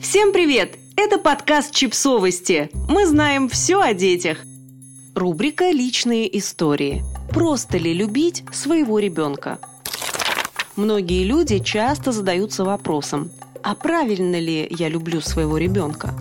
[0.00, 0.78] Всем привет!
[0.96, 2.70] Это подкаст «Чипсовости».
[2.88, 4.38] Мы знаем все о детях.
[5.14, 7.04] Рубрика «Личные истории».
[7.28, 9.58] Просто ли любить своего ребенка?
[10.74, 13.30] Многие люди часто задаются вопросом,
[13.62, 16.14] а правильно ли я люблю своего ребенка?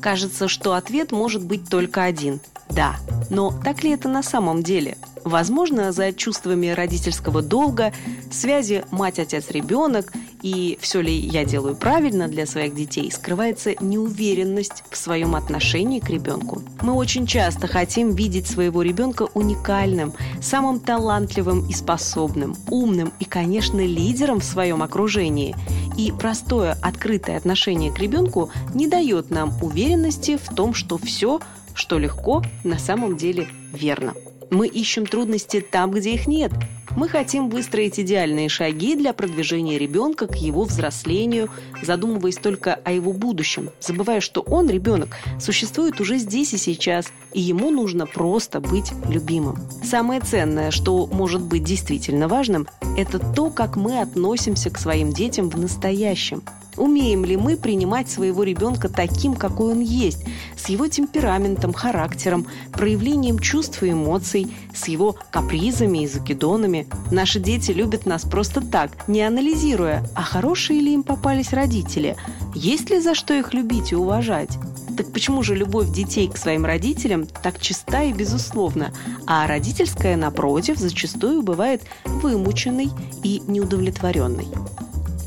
[0.00, 2.96] Кажется, что ответ может быть только один– да.
[3.30, 4.96] Но так ли это на самом деле–
[5.26, 7.92] Возможно, за чувствами родительского долга,
[8.30, 10.12] связи мать-отец-ребенок
[10.42, 16.08] и все ли я делаю правильно для своих детей, скрывается неуверенность в своем отношении к
[16.08, 16.62] ребенку.
[16.82, 23.80] Мы очень часто хотим видеть своего ребенка уникальным, самым талантливым и способным, умным и, конечно,
[23.80, 25.54] лидером в своем окружении.
[25.96, 31.40] И простое, открытое отношение к ребенку не дает нам уверенности в том, что все,
[31.74, 34.14] что легко, на самом деле верно.
[34.50, 36.52] Мы ищем трудности там, где их нет.
[36.96, 41.50] Мы хотим выстроить идеальные шаги для продвижения ребенка к его взрослению,
[41.82, 47.40] задумываясь только о его будущем, забывая, что он, ребенок, существует уже здесь и сейчас, и
[47.40, 49.58] ему нужно просто быть любимым.
[49.84, 52.66] Самое ценное, что может быть действительно важным,
[52.96, 56.42] это то, как мы относимся к своим детям в настоящем.
[56.76, 60.24] Умеем ли мы принимать своего ребенка таким, какой он есть,
[60.56, 66.86] с его темпераментом, характером, проявлением чувств и эмоций, с его капризами и закидонами?
[67.10, 72.16] Наши дети любят нас просто так, не анализируя, а хорошие ли им попались родители,
[72.54, 74.58] есть ли за что их любить и уважать.
[74.96, 78.92] Так почему же любовь детей к своим родителям так чиста и безусловна,
[79.26, 82.88] а родительская, напротив, зачастую бывает вымученной
[83.22, 84.48] и неудовлетворенной?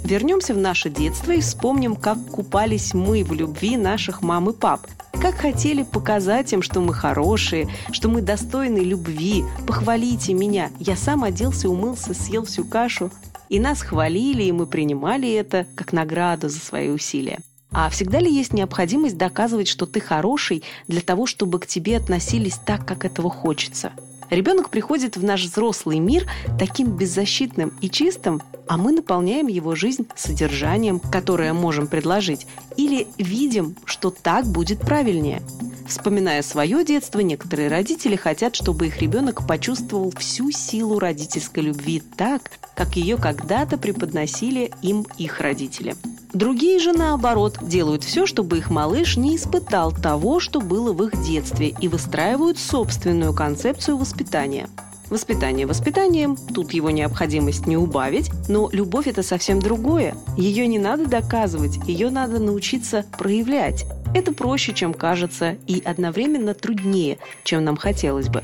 [0.04, 4.88] Вернемся в наше детство и вспомним, как купались мы в любви наших мам и пап.
[5.22, 9.44] Как хотели показать им, что мы хорошие, что мы достойны любви.
[9.68, 10.72] Похвалите меня.
[10.80, 13.12] Я сам оделся, умылся, съел всю кашу.
[13.50, 17.40] И нас хвалили, и мы принимали это как награду за свои усилия.
[17.72, 22.60] А всегда ли есть необходимость доказывать, что ты хороший для того, чтобы к тебе относились
[22.66, 23.92] так, как этого хочется?
[24.30, 26.28] Ребенок приходит в наш взрослый мир
[26.60, 32.46] таким беззащитным и чистым, а мы наполняем его жизнь содержанием, которое можем предложить,
[32.78, 35.42] или видим, что так будет правильнее.
[35.88, 42.52] Вспоминая свое детство, некоторые родители хотят, чтобы их ребенок почувствовал всю силу родительской любви так,
[42.76, 45.96] как ее когда-то преподносили им их родители.
[46.34, 51.24] Другие же, наоборот, делают все, чтобы их малыш не испытал того, что было в их
[51.24, 54.70] детстве, и выстраивают собственную концепцию воспитания.
[55.10, 60.16] Воспитание воспитанием, тут его необходимость не убавить, но любовь– это совсем другое.
[60.38, 63.88] Ее не надо доказывать, ее надо научиться проявлять.
[64.14, 68.44] Это проще, чем кажется, и одновременно труднее, чем нам хотелось бы.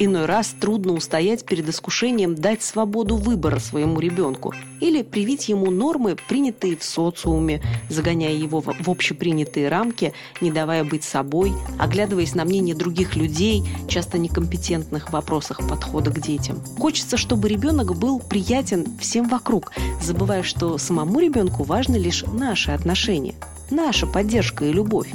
[0.00, 6.16] Иной раз трудно устоять перед искушением дать свободу выбора своему ребенку или привить ему нормы,
[6.28, 12.74] принятые в социуме, загоняя его в общепринятые рамки, не давая быть собой, оглядываясь на мнение
[12.74, 16.60] других людей, часто некомпетентных в вопросах подхода к детям.
[16.78, 19.72] Хочется, чтобы ребенок был приятен всем вокруг,
[20.02, 23.34] забывая, что самому ребенку важны лишь наши отношения,
[23.70, 25.08] наша поддержка и любовь.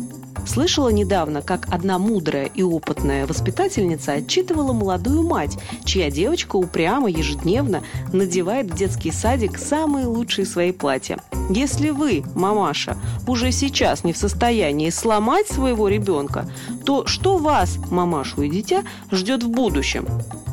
[0.49, 7.83] Слышала недавно, как одна мудрая и опытная воспитательница отчитывала молодую мать, чья девочка упрямо ежедневно
[8.11, 11.19] надевает в детский садик самые лучшие свои платья.
[11.51, 16.49] Если вы, мамаша, уже сейчас не в состоянии сломать своего ребенка,
[16.83, 20.07] то что вас, мамашу и дитя, ждет в будущем?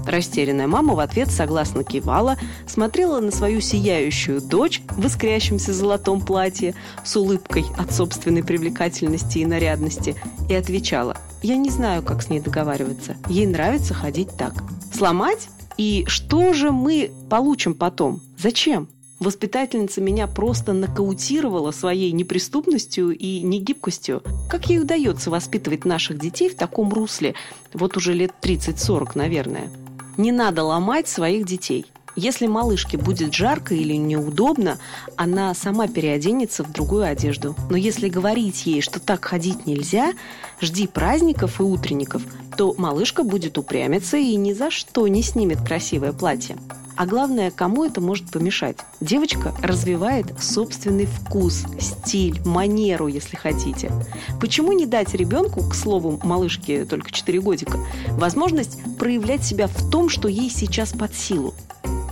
[0.07, 2.37] Растерянная мама в ответ согласно кивала,
[2.67, 6.75] смотрела на свою сияющую дочь в искрящемся золотом платье
[7.05, 10.15] с улыбкой от собственной привлекательности и нарядности
[10.49, 13.17] и отвечала «Я не знаю, как с ней договариваться.
[13.29, 14.55] Ей нравится ходить так».
[14.95, 15.49] Сломать?
[15.77, 18.23] И что же мы получим потом?
[18.39, 18.89] Зачем?
[19.19, 24.23] Воспитательница меня просто нокаутировала своей неприступностью и негибкостью.
[24.49, 27.35] Как ей удается воспитывать наших детей в таком русле?
[27.73, 29.71] Вот уже лет 30-40, наверное.
[30.17, 31.87] Не надо ломать своих детей.
[32.17, 34.79] Если малышке будет жарко или неудобно,
[35.17, 37.55] она сама переоденется в другую одежду.
[37.69, 40.15] Но если говорить ей, что так ходить нельзя,
[40.63, 42.23] жди праздников и утренников,
[42.57, 46.57] то малышка будет упрямиться и ни за что не снимет красивое платье.
[46.97, 48.79] А главное, кому это может помешать?
[49.03, 53.93] Девочка развивает собственный вкус, стиль, манеру, если хотите.
[54.41, 57.79] Почему не дать ребенку, к слову, малышке только 4 годика,
[58.13, 61.53] возможность проявлять себя в том, что ей сейчас под силу?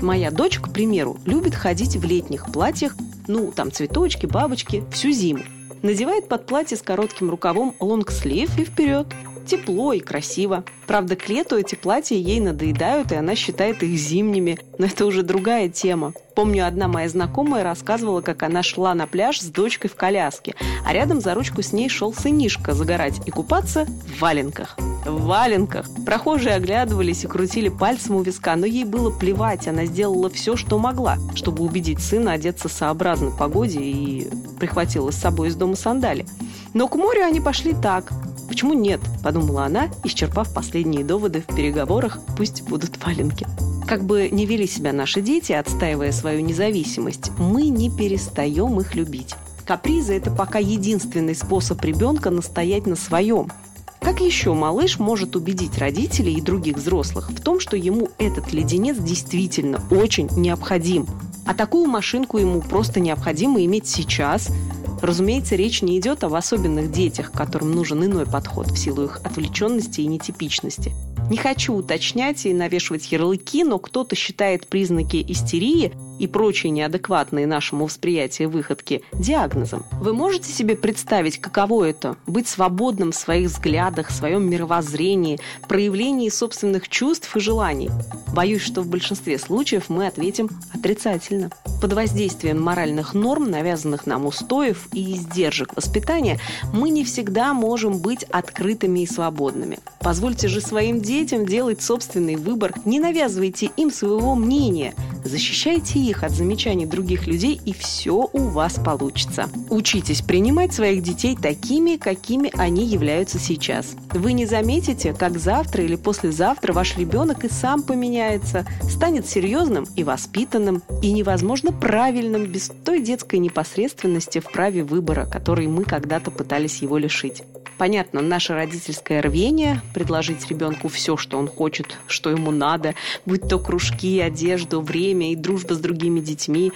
[0.02, 2.94] Моя дочь, к примеру, любит ходить в летних платьях,
[3.26, 5.44] ну, там цветочки, бабочки, всю зиму.
[5.80, 9.06] Надевает под платье с коротким рукавом лонгслив и вперед.
[9.46, 10.64] Тепло и красиво.
[10.86, 14.58] Правда, к лету эти платья ей надоедают, и она считает их зимними.
[14.78, 16.12] Но это уже другая тема.
[16.34, 20.54] Помню, одна моя знакомая рассказывала, как она шла на пляж с дочкой в коляске,
[20.84, 24.76] а рядом за ручку с ней шел сынишка загорать и купаться в валенках.
[25.06, 25.86] В валенках.
[26.04, 30.78] Прохожие оглядывались и крутили пальцем у виска, но ей было плевать, она сделала все, что
[30.78, 36.26] могла, чтобы убедить сына одеться сообразно погоде и прихватила с собой из дома сандали.
[36.72, 38.12] Но к морю они пошли так,
[38.54, 39.00] Почему нет?
[39.24, 43.48] Подумала она, исчерпав последние доводы в переговорах, пусть будут валенки.
[43.84, 49.34] Как бы не вели себя наши дети, отстаивая свою независимость, мы не перестаем их любить.
[49.66, 53.50] Капризы– это пока единственный способ ребенка настоять на своем.
[53.98, 58.98] Как еще малыш может убедить родителей и других взрослых в том, что ему этот леденец
[58.98, 61.08] действительно очень необходим?
[61.44, 64.48] А такую машинку ему просто необходимо иметь сейчас–
[65.02, 70.00] Разумеется, речь не идет об особенных детях, которым нужен иной подход в силу их отвлеченности
[70.00, 70.92] и нетипичности.
[71.30, 77.86] Не хочу уточнять и навешивать ярлыки, но кто-то считает признаки истерии и прочие неадекватные нашему
[77.86, 79.86] восприятию выходки диагнозом.
[79.92, 86.28] Вы можете себе представить, каково это– быть свободным в своих взглядах, в своем мировоззрении, проявлении
[86.28, 87.90] собственных чувств и желаний?
[88.34, 91.50] Боюсь, что в большинстве случаев мы ответим отрицательно.
[91.84, 96.40] Под воздействием моральных норм, навязанных нам устоев и издержек воспитания,
[96.72, 99.80] мы не всегда можем быть открытыми и свободными.
[100.00, 104.94] Позвольте же своим детям делать собственный выбор, не навязывайте им своего мнения,
[105.24, 109.50] защищайте их от замечаний других людей, и все у вас получится.
[109.68, 113.94] Учитесь принимать своих детей такими, какими они являются сейчас.
[114.12, 120.04] Вы не заметите, как завтра или послезавтра ваш ребенок и сам поменяется, станет серьезным и
[120.04, 126.82] воспитанным, и невозможно правильным без той детской непосредственности в праве выбора, который мы когда-то пытались
[126.82, 127.42] его лишить.
[127.76, 132.94] Понятно, наше родительское рвение предложить ребенку все, что он хочет, что ему надо,
[133.26, 136.72] будь то кружки, одежду, время и дружба с другими детьми.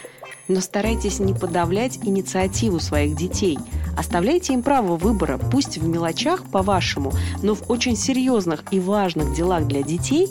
[0.49, 3.59] Но старайтесь не подавлять инициативу своих детей.
[3.97, 7.13] Оставляйте им право выбора, пусть в мелочах по-вашему,
[7.43, 10.29] но в очень серьезных и важных делах для детей,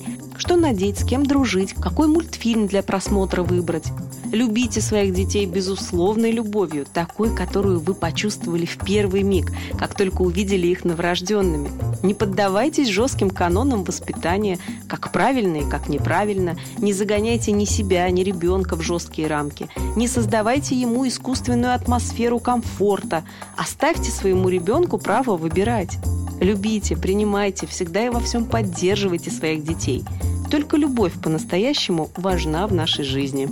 [0.48, 3.92] что надеть, с кем дружить, какой мультфильм для просмотра выбрать.
[4.32, 10.68] Любите своих детей безусловной любовью, такой, которую вы почувствовали в первый миг, как только увидели
[10.68, 11.70] их новорожденными.
[12.02, 14.58] Не поддавайтесь жестким канонам воспитания,
[14.88, 16.56] как правильно и как неправильно.
[16.78, 19.68] Не загоняйте ни себя, ни ребенка в жесткие рамки.
[19.98, 23.26] Не создавайте ему искусственную атмосферу комфорта.
[23.58, 25.98] Оставьте своему ребенку право выбирать.
[26.40, 30.06] Любите, принимайте, всегда и во всем поддерживайте своих детей.
[30.50, 33.50] Только любовь по-настоящему важна в нашей жизни.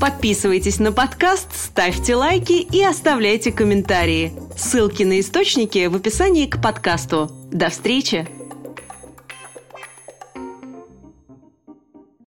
[0.00, 4.32] Подписывайтесь на подкаст, ставьте лайки и оставляйте комментарии.
[4.56, 7.30] Ссылки на источники в описании к подкасту.
[7.52, 8.39] До встречи!